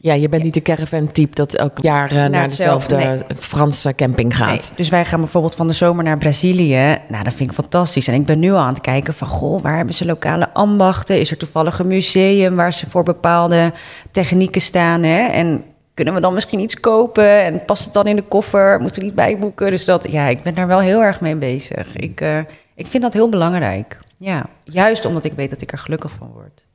[0.00, 4.48] Ja, je bent niet de caravan-type dat elk jaar eh, naar dezelfde Franse camping gaat.
[4.48, 6.98] Nee, Dus wij gaan bijvoorbeeld van de zomer naar Brazilië.
[7.08, 8.08] Nou, dat vind ik fantastisch.
[8.08, 11.20] En ik ben nu al aan het kijken van, goh, waar hebben ze lokale ambachten?
[11.20, 13.72] Is er toevallig een museum waar ze voor bepaalde
[14.10, 15.02] technieken staan?
[15.02, 15.26] Hè?
[15.26, 15.64] En
[15.94, 17.44] kunnen we dan misschien iets kopen?
[17.44, 18.80] En past het dan in de koffer?
[18.80, 19.70] Moeten we niet bijboeken?
[19.70, 21.96] Dus dat, ja, ik ben daar wel heel erg mee bezig.
[21.96, 22.38] Ik, eh,
[22.74, 23.98] ik vind dat heel belangrijk.
[24.18, 26.66] Ja, juist omdat ik weet dat ik er gelukkig van word.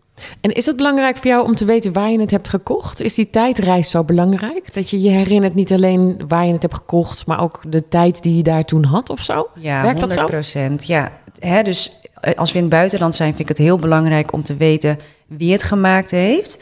[0.41, 2.99] En is het belangrijk voor jou om te weten waar je het hebt gekocht?
[2.99, 4.73] Is die tijdreis zo belangrijk?
[4.73, 8.23] Dat je je herinnert niet alleen waar je het hebt gekocht, maar ook de tijd
[8.23, 9.49] die je daar toen had of zo?
[9.55, 10.71] Ja, Werkt dat zo?
[10.71, 10.73] 100%.
[10.75, 14.33] Ja, hè, dus eh, als we in het buitenland zijn, vind ik het heel belangrijk
[14.33, 16.57] om te weten wie het gemaakt heeft.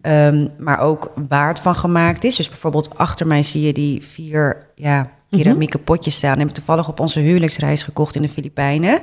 [0.00, 2.36] Ehm, maar ook waar het van gemaakt is.
[2.36, 6.30] Dus bijvoorbeeld achter mij zie je die vier ja, keramieke potjes staan.
[6.30, 9.00] Die hebben we toevallig op onze huwelijksreis gekocht in de Filipijnen.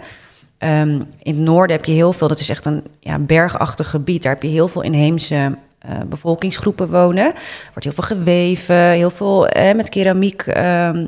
[0.60, 4.24] Ehm, in het noorden heb je heel veel, dat is echt een ja, bergachtig gebied.
[4.24, 7.26] Daar heb je heel veel inheemse eh, bevolkingsgroepen wonen.
[7.26, 11.08] Er wordt heel veel geweven, heel veel eh, met keramiek ehm,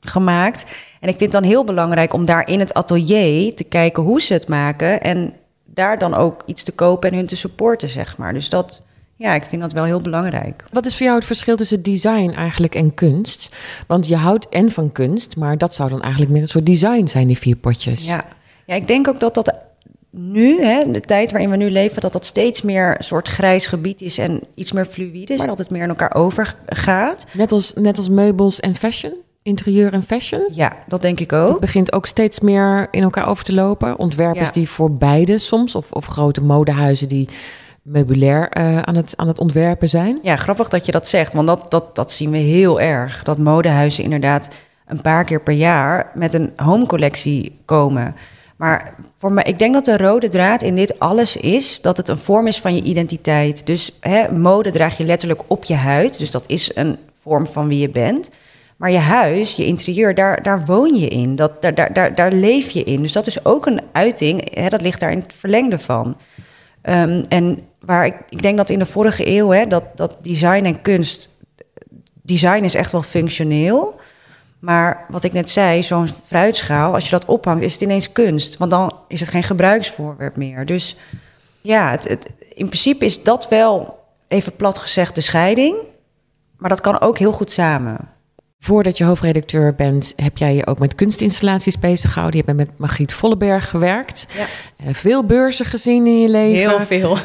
[0.00, 0.64] gemaakt.
[1.00, 4.20] En ik vind het dan heel belangrijk om daar in het atelier te kijken hoe
[4.20, 5.00] ze het maken.
[5.00, 5.32] En
[5.64, 8.32] daar dan ook iets te kopen en hun te supporten, zeg maar.
[8.32, 8.82] Dus dat,
[9.16, 10.64] ja, ik vind dat wel heel belangrijk.
[10.72, 13.48] Wat is voor jou het verschil tussen design eigenlijk en kunst?
[13.86, 17.06] Want je houdt en van kunst, maar dat zou dan eigenlijk meer een soort design
[17.06, 18.06] zijn, die vier potjes.
[18.06, 18.24] Ja,
[18.66, 19.54] ja ik denk ook dat dat
[20.10, 23.66] nu, hè, de tijd waarin we nu leven, dat dat steeds meer een soort grijs
[23.66, 27.26] gebied is en iets meer fluïde is, maar dat het meer in elkaar overgaat.
[27.32, 30.48] Net, als, net als meubels en fashion, interieur en fashion.
[30.50, 31.60] Ja, dat denk ik Het ook.
[31.60, 33.98] begint ook steeds meer in elkaar over te lopen.
[33.98, 34.52] Ontwerpers Ja.
[34.52, 37.28] die voor beide soms, of, of grote modehuizen die
[37.82, 40.18] meubilair eh, aan, het, aan het ontwerpen zijn.
[40.22, 43.22] Ja, grappig dat je dat zegt, want dat, dat, dat zien we heel erg.
[43.22, 44.48] Dat modehuizen inderdaad
[44.86, 48.14] een paar keer per jaar met een homecollectie komen.
[48.56, 52.08] Maar voor mij, ik denk dat de rode draad in dit alles is dat het
[52.08, 53.66] een vorm is van je identiteit.
[53.66, 56.18] Dus hè, mode draag je letterlijk op je huid.
[56.18, 58.30] Dus dat is een vorm van wie je bent.
[58.76, 61.36] Maar je huis, je interieur, daar, daar woon je in.
[61.36, 63.02] Dat, daar, daar, daar, daar leef je in.
[63.02, 64.54] Dus dat is ook een uiting.
[64.54, 66.16] Hè, dat ligt daar in het verlengde van.
[66.82, 70.64] Ehm, en waar ik, ik denk dat in de vorige eeuw, hè, dat, dat design
[70.64, 71.28] en kunst.
[72.22, 74.00] Design is echt wel functioneel.
[74.66, 78.56] Maar wat ik net zei, zo'n fruitschaal, als je dat ophangt, is het ineens kunst.
[78.56, 80.66] Want dan is het geen gebruiksvoorwerp meer.
[80.66, 80.96] Dus
[81.60, 83.98] ja, het, het, in principe is dat wel,
[84.28, 85.76] even plat gezegd, de scheiding.
[86.56, 87.98] Maar dat kan ook heel goed samen.
[88.58, 92.40] Voordat je hoofdredacteur bent, heb jij je ook met kunstinstallaties bezig gehouden.
[92.40, 94.26] Je bent met Margriet Volleberg gewerkt.
[94.36, 94.46] Ja.
[94.76, 96.86] Eh, veel beurzen gezien in je leven.
[96.86, 97.18] veel.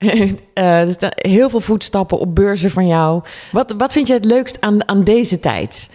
[0.54, 3.22] Eh, dus heel veel voetstappen op beurzen van jou.
[3.52, 5.90] Wat, wat vind je het leukst aan, aan deze tijd?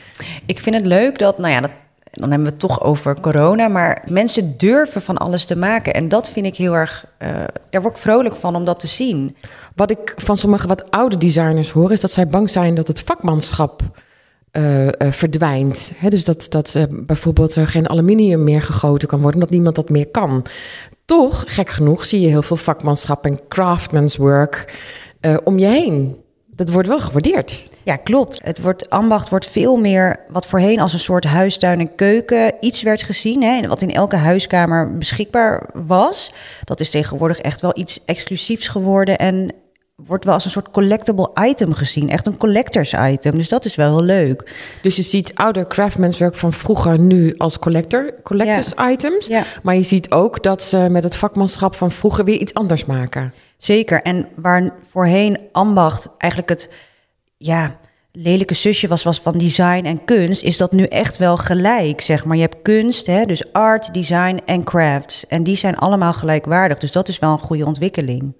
[0.46, 1.72] Ik vind het leuk dat, nou ja, dat,
[2.12, 5.94] dan hebben we het toch over corona, maar mensen durven van alles te maken.
[5.94, 7.30] En dat vind ik heel erg, eh,
[7.70, 9.36] daar word ik vrolijk van om dat te zien.
[9.76, 13.02] Wat ik van sommige wat oude designers hoor, is dat zij bang zijn dat het
[13.02, 13.82] vakmanschap
[14.52, 15.91] eh, verdwijnt.
[16.10, 20.46] Dus dat, dat bijvoorbeeld geen aluminium meer gegoten kan worden, dat niemand dat meer kan.
[21.06, 24.74] Toch, gek genoeg, zie je heel veel vakmanschap en craftsman's-work
[25.20, 26.24] eh, om je heen.
[26.48, 27.70] Dat wordt wel gewaardeerd.
[27.84, 28.39] Ja, klopt.
[28.44, 32.82] Het wordt, ambacht wordt veel meer wat voorheen als een soort huistuin en keuken iets
[32.82, 33.44] werd gezien.
[33.44, 36.32] Hè, wat in elke huiskamer beschikbaar was.
[36.63, 39.18] Dat is tegenwoordig echt wel iets exclusiefs geworden.
[39.18, 39.54] En
[39.95, 42.10] wordt wel als een soort collectible item gezien.
[42.10, 43.36] Echt een collectors item.
[43.36, 44.53] Dus dat is wel heel leuk.
[44.81, 49.27] Dus je ziet oude craftsman's-work van vroeger nu als collector, collectors items.
[49.27, 49.43] Ja.
[49.63, 53.34] Maar je ziet ook dat ze met het vakmanschap van vroeger weer iets anders maken.
[53.58, 54.01] Zeker.
[54.01, 56.69] En waar voorheen ambacht eigenlijk het
[57.38, 57.77] ja,
[58.12, 62.25] lelijke zusje was, was van design en kunst, is dat nu echt wel gelijk, zeg
[62.25, 62.36] maar.
[62.36, 65.27] Je hebt kunst, hè, dus art, design en crafts.
[65.27, 66.77] En die zijn allemaal gelijkwaardig.
[66.77, 68.34] Dus dat is wel een goede ontwikkeling.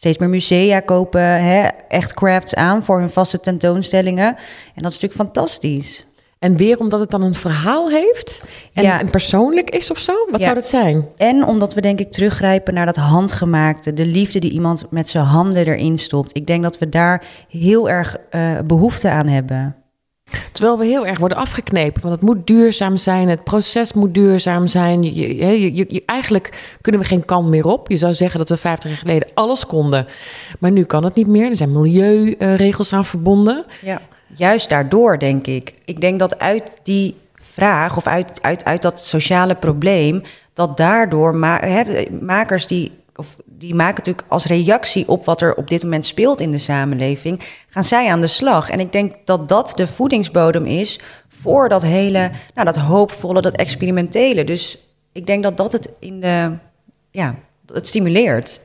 [0.00, 4.26] Steeds meer musea kopen hè, echt crafts aan voor hun vaste tentoonstellingen.
[4.74, 6.06] En dat is natuurlijk fantastisch.
[6.38, 8.42] En weer omdat het dan een verhaal heeft
[8.74, 9.00] en, Ja.
[9.00, 10.12] en persoonlijk is of zo?
[10.30, 10.42] Wat Ja.
[10.44, 11.08] zou dat zijn?
[11.16, 15.24] En omdat we denk ik teruggrijpen naar dat handgemaakte, de liefde die iemand met zijn
[15.24, 16.36] handen erin stopt.
[16.36, 19.74] Ik denk dat we daar heel erg eh, behoefte aan hebben.
[20.52, 22.02] Terwijl we heel erg worden afgeknepen.
[22.02, 25.02] Want het moet duurzaam zijn, het proces moet duurzaam zijn.
[25.02, 27.90] Je, je, eigenlijk kunnen we geen kant meer op.
[27.90, 30.06] Je zou zeggen dat we 50 jaar geleden alles konden.
[30.58, 31.48] Maar nu kan het niet meer.
[31.48, 33.64] Er zijn milieuregels aan verbonden.
[33.82, 34.00] Ja.
[34.36, 35.74] Juist daardoor, denk ik.
[35.84, 41.36] Ik denk dat uit die vraag of uit, uit, uit dat sociale probleem, dat daardoor
[41.36, 41.60] ma
[42.20, 46.40] makers die of die maken natuurlijk als reactie op wat er op dit moment speelt
[46.40, 48.70] in de samenleving, gaan zij aan de slag.
[48.70, 53.56] En ik denk dat dat de voedingsbodem is voor dat hele, nou, dat hoopvolle, dat
[53.56, 54.44] experimentele.
[54.44, 54.78] Dus
[55.12, 56.56] ik denk dat dat het in de,
[57.10, 57.34] ja,
[57.72, 58.60] het stimuleert.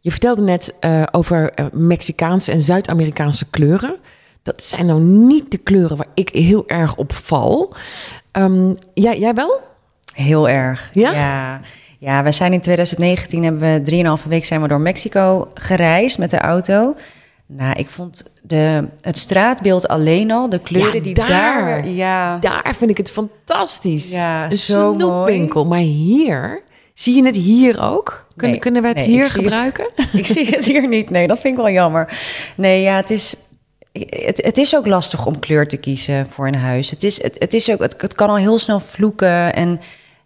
[0.00, 3.96] Je vertelde net uh, over uh, Mexicaanse en Zuid-Amerikaanse kleuren.
[4.42, 7.74] Dat zijn nou niet de kleuren waar ik heel erg op val.
[8.32, 9.60] Um, jij, jij wel?
[10.14, 10.90] Heel erg.
[10.94, 11.12] Ja?
[11.12, 11.60] ja?
[12.00, 16.30] Ja, wij zijn in 2019, hebben we drieënhalve week zijn we door Mexico gereisd met
[16.30, 16.96] de auto.
[17.46, 22.38] Nou, ik vond de, het straatbeeld alleen al, de kleuren ja, die daar, daar, ja.
[22.38, 24.10] daar vind ik het fantastisch.
[24.10, 25.64] Ja, een zo snoepwinkel.
[25.66, 26.62] Maar hier,
[26.94, 28.26] zie je het hier ook?
[28.36, 29.88] Kunnen, Nee, kunnen we het nee, hier ik zie het- gebruiken?
[30.20, 31.10] ik zie het hier niet.
[31.10, 32.18] Nee, dat vind ik wel jammer.
[32.56, 33.34] Nee, ja, het is.
[33.92, 36.90] Het, het is ook lastig om kleur te kiezen voor een huis.
[36.90, 39.54] Het, is, het, het, is ook, het, het kan al heel snel vloeken.
[39.54, 39.80] En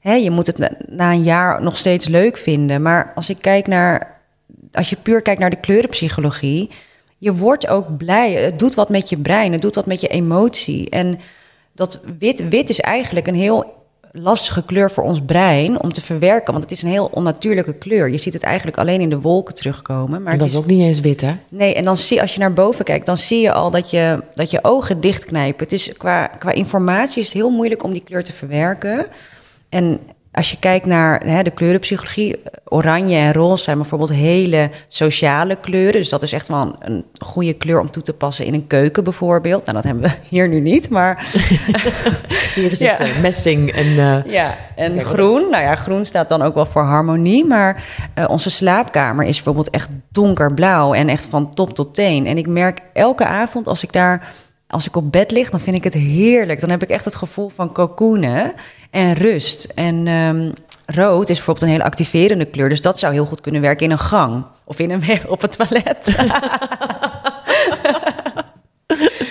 [0.05, 2.83] hè, je moet het na, na een jaar nog steeds leuk vinden.
[2.83, 4.12] Maar als ik kijk naar.
[4.73, 6.71] Als je puur kijkt naar de kleurenpsychologie.
[7.19, 8.33] Je wordt ook blij.
[8.33, 9.53] Het doet wat met je brein.
[9.53, 10.90] Het doet wat met je emotie.
[10.90, 11.19] En
[11.75, 13.73] dat wit, wit is eigenlijk een heel
[14.12, 16.53] lastige kleur voor ons brein om te verwerken.
[16.53, 18.09] Want het is een heel onnatuurlijke kleur.
[18.09, 20.23] Je ziet het eigenlijk alleen in de wolken terugkomen.
[20.23, 21.37] Maar En dat het is ook niet eens wit, hè?
[21.49, 24.23] Nee, en dan zie als je naar boven kijkt, dan zie je al dat je,
[24.35, 25.64] dat je ogen dichtknijpen.
[25.64, 29.07] Het is qua, qua informatie is het heel moeilijk om die kleur te verwerken.
[29.75, 30.01] En
[30.33, 35.93] als je kijkt naar hè, de kleurenpsychologie, oranje en roze zijn bijvoorbeeld hele sociale kleuren.
[36.01, 38.67] Dus dat is echt wel een, een goede kleur om toe te passen in een
[38.67, 39.63] keuken bijvoorbeeld.
[39.65, 41.27] Nou, dat hebben we hier nu niet, maar
[42.55, 43.87] Hier is het eh, messing en...
[43.87, 45.51] eh, ja, en Kijk, wat- groen.
[45.51, 47.45] Nou ja, groen staat dan ook wel voor harmonie.
[47.45, 47.85] Maar
[48.15, 52.27] eh, onze slaapkamer is bijvoorbeeld echt donkerblauw en echt van top tot teen.
[52.27, 54.29] En ik merk elke avond als ik daar,
[54.75, 56.61] als ik op bed lig, dan vind ik het heerlijk.
[56.61, 58.53] Dan heb ik echt het gevoel van cocoonen
[58.91, 59.65] en rust.
[59.75, 60.51] En ehm,
[60.87, 62.69] rood is bijvoorbeeld een hele activerende kleur.
[62.69, 65.57] Dus dat zou heel goed kunnen werken in een gang of in een op het
[65.57, 66.17] toilet.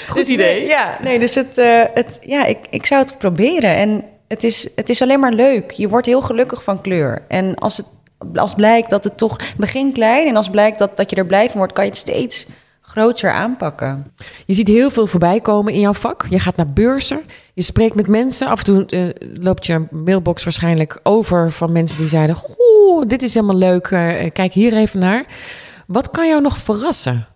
[0.08, 0.60] Goed Dus idee.
[0.60, 3.75] nee, ja, nee, dus het, eh, het, ja, ik, ik zou het proberen.
[3.75, 5.71] En het is, het is alleen maar leuk.
[5.71, 7.25] Je wordt heel gelukkig van kleur.
[7.27, 7.86] En als het
[8.36, 11.49] als blijkt dat het toch begin klein en als blijkt dat, dat je er blij
[11.49, 12.47] van wordt, kan je het steeds
[12.93, 14.13] groter aanpakken.
[14.45, 16.25] Je ziet heel veel voorbij komen in jouw vak.
[16.29, 17.21] Je gaat naar beurzen,
[17.53, 18.47] je spreekt met mensen.
[18.47, 22.36] Af en toe eh, loopt je mailbox waarschijnlijk over van mensen die zeiden...
[22.60, 25.25] Oeh, dit is helemaal leuk, eh, kijk hier even naar.
[25.88, 27.27] Wat kan jou nog verrassen?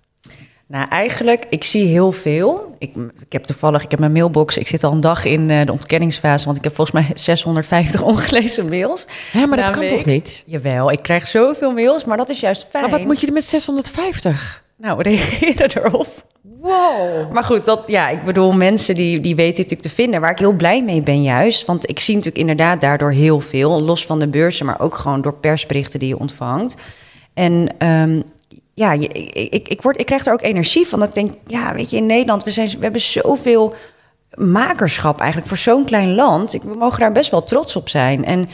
[0.68, 2.76] Nou, eigenlijk, ik zie heel veel.
[2.80, 5.66] Ik, ik heb toevallig, ik heb mijn mailbox, ik zit al een dag in eh,
[5.66, 9.08] de ontkenningsfase, want ik heb volgens mij 650 ongelezen mails.
[9.32, 10.44] Hè, maar dat kan toch niet?
[10.46, 12.84] Jawel, ik krijg zoveel mails, maar dat is juist fijn.
[12.90, 14.66] Maar wat moet je er met 650?
[14.78, 16.08] Nou, reageren erop.
[16.42, 17.32] Wow.
[17.32, 20.22] Maar goed, dat, ja, ik bedoel, mensen die, die weten natuurlijk te vinden.
[20.22, 21.66] Waar ik heel blij mee ben juist.
[21.66, 23.82] Want ik zie natuurlijk inderdaad daardoor heel veel.
[23.82, 26.76] Los van de beurzen, maar ook gewoon door persberichten die je ontvangt.
[27.34, 28.22] En ehm,
[28.74, 31.00] ja, ik, ik, ik, word, ik krijg er ook energie van.
[31.00, 33.74] Dat ik denk, ja, weet je, in Nederland, we, zijn, we hebben zoveel
[34.34, 36.54] makerschap eigenlijk voor zo'n klein land.
[36.54, 38.26] Ik, we mogen daar best wel trots op zijn.
[38.26, 38.50] En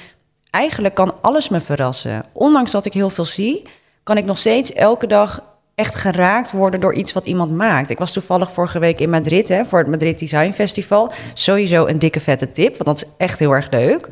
[0.49, 2.25] eigenlijk kan alles me verrassen.
[2.33, 3.65] Ondanks dat ik heel veel zie,
[4.03, 7.89] kan ik nog steeds elke dag echt geraakt worden door iets wat iemand maakt.
[7.89, 11.11] Ik was toevallig vorige week in Madrid hè, voor het Madrid Design Festival.
[11.33, 14.07] Sowieso een dikke vette tip, want dat is echt heel erg leuk.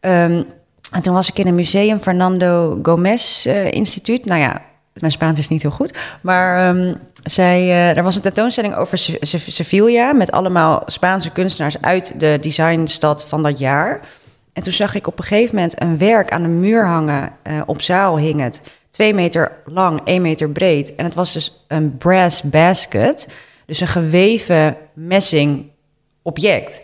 [0.00, 0.42] Ehm,
[0.92, 4.24] en toen was ik in een museum, Fernando Gomez eh, Instituut.
[4.24, 4.62] Nou ja,
[4.94, 5.94] mijn Spaans is niet heel goed.
[6.22, 10.12] Maar ehm, zij, eh, er was een tentoonstelling over Se- Se- Sevilla...
[10.12, 14.00] met allemaal Spaanse kunstenaars uit de designstad van dat jaar.
[14.52, 17.30] En toen zag ik op een gegeven moment een werk aan de muur hangen.
[17.42, 18.60] eh, op zaal hing het.
[18.94, 20.94] Twee meter lang, één meter breed.
[20.94, 23.28] En het was dus een brass basket.
[23.66, 25.70] Dus een geweven messing
[26.22, 26.82] object.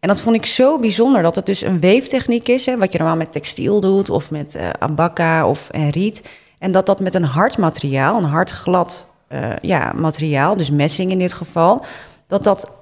[0.00, 2.98] En dat vond ik zo bijzonder dat het dus een weeftechniek is, hè, wat je
[2.98, 6.22] normaal met textiel doet of met eh ambaka of en riet.
[6.58, 11.10] En dat dat met een hard materiaal, een hard glad eh, ja, materiaal, dus messing
[11.10, 11.84] in dit geval,
[12.26, 12.72] dat dat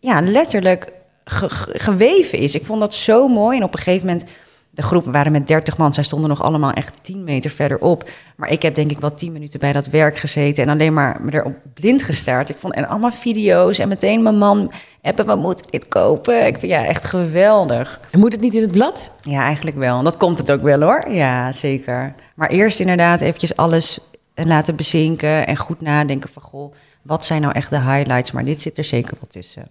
[0.00, 0.92] ja, letterlijk
[1.24, 2.54] ge- ge- geweven is.
[2.54, 3.58] Ik vond dat zo mooi.
[3.58, 4.24] En op een gegeven moment,
[4.76, 8.10] de groep we waren met 30 man, zij stonden nog allemaal echt 10 meter verderop.
[8.36, 11.20] Maar ik heb denk ik wel 10 minuten bij dat werk gezeten en alleen maar
[11.20, 12.48] me erop blind gestaard.
[12.48, 16.46] Ik vond en allemaal video's en meteen mijn man appen, we moeten dit kopen.
[16.46, 18.00] Ik vind ja, echt geweldig.
[18.10, 19.12] En moet het niet in het blad?
[19.20, 19.98] Ja, eigenlijk wel.
[19.98, 21.10] En dat komt het ook wel hoor.
[21.10, 22.14] Ja, zeker.
[22.34, 24.00] Maar eerst inderdaad eventjes alles
[24.34, 28.32] laten bezinken en goed nadenken van goh, wat zijn nou echt de highlights?
[28.32, 29.68] Maar dit zit er zeker wel tussen.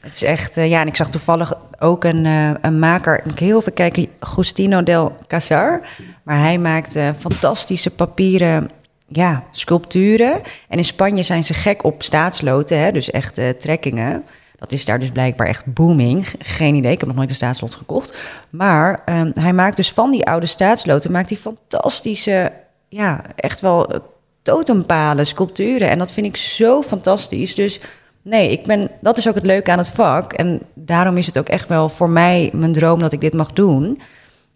[0.00, 3.38] Het is echt, eh, ja, en ik zag toevallig ook een, eh, een maker, ik
[3.38, 5.80] heel veel kijken, Agustino del Casar.
[6.22, 8.70] Maar hij maakt eh, fantastische papieren,
[9.08, 10.40] ja, sculpturen.
[10.68, 14.24] En in Spanje zijn ze gek op staatsloten, hè, dus echt trekkingen.
[14.56, 16.28] Dat is daar dus blijkbaar echt booming.
[16.38, 18.16] Geen idee, ik heb nog nooit een staatslot gekocht.
[18.50, 22.52] Maar ehm, hij maakt dus van die oude staatsloten maakt hij fantastische
[22.88, 24.02] ja, echt wel
[24.42, 25.90] totempalen, sculpturen.
[25.90, 27.54] En dat vind ik zo fantastisch.
[27.54, 27.80] Dus
[28.22, 30.32] nee, ik ben, dat is ook het leuke aan het vak.
[30.32, 33.52] En daarom is het ook echt wel voor mij mijn droom dat ik dit mag
[33.52, 34.00] doen.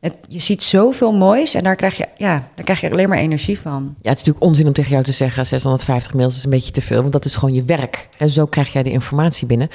[0.01, 3.19] Het, je ziet zoveel moois en daar krijg, je, ja, daar krijg je alleen maar
[3.19, 3.83] energie van.
[3.83, 5.47] Ja, het is natuurlijk onzin om tegen jou te zeggen...
[5.47, 8.09] 650 mails is een beetje te veel, want dat is gewoon je werk.
[8.19, 9.69] En zo krijg jij de informatie binnen.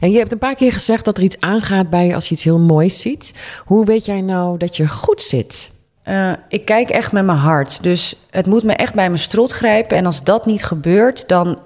[0.00, 2.14] En je hebt een paar keer gezegd dat er iets aangaat bij je...
[2.14, 3.34] als je iets heel moois ziet.
[3.64, 5.72] Hoe weet jij nou dat je goed zit?
[6.08, 7.82] Uh, ik kijk echt met mijn hart.
[7.82, 9.96] Dus het moet me echt bij mijn strot grijpen.
[9.96, 11.58] En als dat niet gebeurt, dan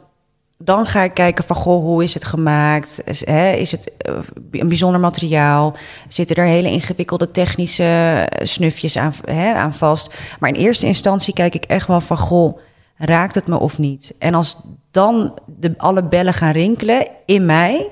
[0.58, 3.00] dan ga ik kijken van, goh, hoe is het gemaakt?
[3.04, 4.18] Is, hè, is het eh,
[4.50, 5.76] een bijzonder materiaal?
[6.08, 10.14] Zitten er hele ingewikkelde technische snufjes aan, hè, aan vast?
[10.40, 12.58] Maar in eerste instantie kijk ik echt wel van, goh,
[12.96, 14.14] raakt het me of niet?
[14.18, 14.56] En als
[14.90, 17.90] dan de, alle bellen gaan rinkelen in mij,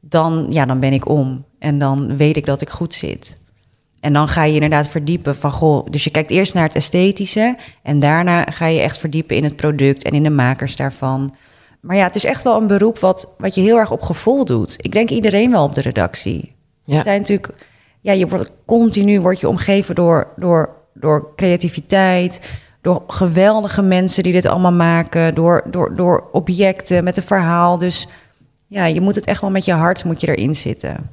[0.00, 1.44] dan, ja, dan ben ik om.
[1.58, 3.36] En dan weet ik dat ik goed zit.
[4.00, 5.86] En dan ga je inderdaad verdiepen van goh.
[5.90, 7.56] Dus je kijkt eerst naar het esthetische.
[7.82, 11.34] En daarna ga je echt verdiepen in het product en in de makers daarvan.
[11.86, 14.44] Maar ja, het is echt wel een beroep wat, wat je heel erg op gevoel
[14.44, 14.74] doet.
[14.78, 16.54] Ik denk iedereen wel op de redactie.
[16.84, 16.94] Ja.
[16.94, 17.54] Het zijn natuurlijk,
[18.00, 22.40] ja, je wordt continu wordt je omgeven door, door, door creativiteit,
[22.80, 27.78] door geweldige mensen die dit allemaal maken, door, door, door objecten met een verhaal.
[27.78, 28.08] Dus
[28.66, 31.10] ja, je moet het echt wel met je hart moet je erin zitten.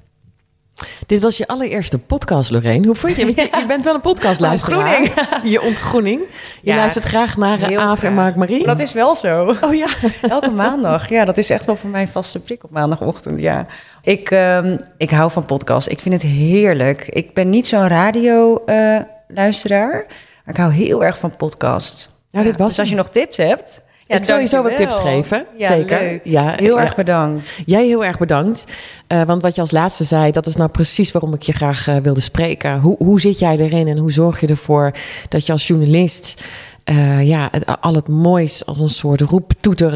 [1.05, 2.85] Dit was je allereerste podcast, Lorraine.
[2.85, 3.25] Hoe vond je?
[3.25, 5.29] je, je bent wel een podcastluisteraar.
[5.43, 6.21] je ontgroening.
[6.61, 8.65] Je ja, luistert graag naar eh, Aaf en Mark Marie.
[8.65, 9.55] Dat is wel zo.
[9.61, 9.87] Oh ja.
[10.29, 11.09] Elke maandag.
[11.09, 13.39] Ja, dat is echt wel voor mij een vaste prik op maandagochtend.
[13.39, 13.65] Ja.
[14.01, 15.89] Ik, um, ik hou van podcast.
[15.89, 17.07] Ik vind het heerlijk.
[17.07, 19.93] Ik ben niet zo'n radio-luisteraar.
[19.93, 19.99] Uh,
[20.45, 22.09] maar ik hou heel erg van podcast.
[22.29, 23.81] Ja, dit was dus als je nog tips hebt...
[24.15, 25.45] Ik zo wat tips geven.
[25.57, 25.99] Ja, Zeker.
[25.99, 26.21] Leuk.
[26.23, 27.57] Ja, heel erg bedankt.
[27.65, 28.65] Jij heel erg bedankt.
[29.07, 31.87] Uh, want wat je als laatste zei, dat is nou precies waarom ik je graag
[31.87, 32.79] uh, wilde spreken.
[32.79, 34.91] Hoe, hoe zit jij erin en hoe zorg je ervoor
[35.29, 36.43] dat je als journalist
[36.91, 39.91] uh, ja, het, al het moois als een soort roeptoeter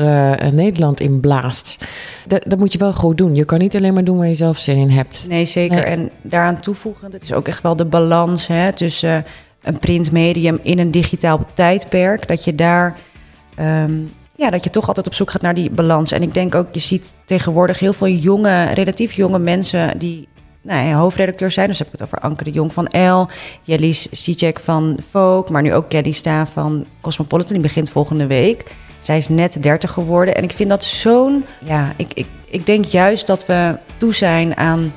[0.54, 1.86] Nederland inblaast?
[2.28, 3.36] Dat, dat moet je wel goed doen.
[3.36, 5.26] Je kan niet alleen maar doen waar je zelf zin in hebt.
[5.28, 5.76] Nee, zeker.
[5.76, 5.86] Nee.
[5.86, 9.26] En daaraan toevoegend, het is ook echt wel de balans hè, tussen
[9.68, 12.28] een printmedium in een digitaal tijdperk.
[12.28, 12.98] Dat je daar
[13.60, 16.12] Um, ja, dat je toch altijd op zoek gaat naar die balans.
[16.12, 20.28] En ik denk ook, je ziet tegenwoordig heel veel jonge, relatief jonge mensen die
[20.62, 21.68] nou, hoofdredacteur zijn.
[21.68, 23.28] Dus heb ik het over Anke de Jong van L,
[23.62, 27.54] Jellies Sicek van Vogue, maar nu ook Kelly Sta van Cosmopolitan.
[27.54, 28.76] Die begint volgende week.
[29.00, 30.36] Zij is net 30 geworden.
[30.36, 31.46] En ik vind dat zo'n.
[31.66, 34.94] Ja, ik, ik, ik denk juist dat we toe zijn aan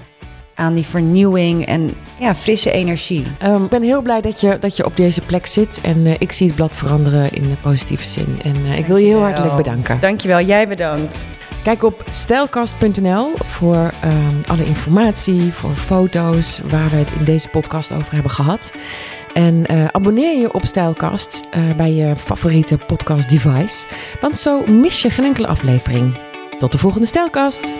[0.61, 3.27] aan die vernieuwing en ja, frisse energie.
[3.44, 5.81] Um, ik ben heel blij dat je, dat je op deze plek zit.
[5.83, 8.38] En uh, ik zie het blad veranderen in de positieve zin.
[8.42, 10.01] En uh, ik wil je heel hartelijk bedanken.
[10.01, 11.27] Dankjewel, jij bedankt.
[11.62, 17.92] Kijk op stijlkast.nl voor um, alle informatie, voor foto's waar we het in deze podcast
[17.92, 18.73] over hebben gehad.
[19.35, 23.87] En uh, abonneer je op Stijlkast bij je favoriete podcast device.
[24.20, 26.18] Want zo mis je geen enkele aflevering.
[26.59, 27.79] Tot de volgende Stijlkast.